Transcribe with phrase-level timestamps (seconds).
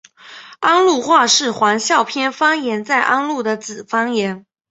[0.59, 4.47] 安陆话是黄孝片方言在安陆的子方言。